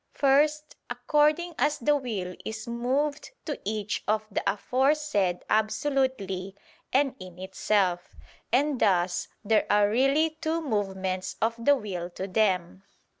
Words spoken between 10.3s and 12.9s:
two movements of the will to them.